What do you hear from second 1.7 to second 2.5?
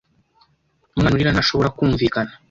kumvikana